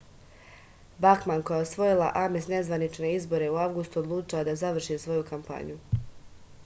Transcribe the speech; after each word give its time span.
bakman 1.03 1.43
koja 1.49 1.57
je 1.59 1.65
osvojila 1.65 2.07
ames 2.23 2.47
nezvanične 2.55 3.13
izbore 3.19 3.51
u 3.57 3.59
avgustu 3.67 4.03
odlučila 4.05 4.41
je 4.43 4.49
da 4.51 4.59
završi 4.65 4.99
svoju 5.05 5.29
kampanju 5.29 5.79